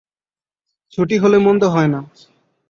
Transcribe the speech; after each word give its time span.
ছুটি 0.93 1.15
হলে 1.17 1.37
মন্দ 1.37 1.63
হয় 1.73 1.89
না। 1.93 1.99